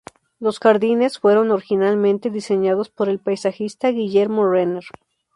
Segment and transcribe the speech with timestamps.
[0.39, 4.85] Los jardines fueron originalmente diseñados por el paisajista Guillermo Renner.